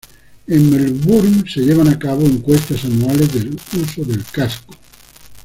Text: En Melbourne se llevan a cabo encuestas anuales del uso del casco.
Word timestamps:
En 0.47 0.71
Melbourne 0.71 1.43
se 1.47 1.59
llevan 1.61 1.87
a 1.89 1.99
cabo 1.99 2.23
encuestas 2.25 2.85
anuales 2.85 3.31
del 3.35 3.55
uso 3.77 4.03
del 4.03 4.25
casco. 4.31 4.73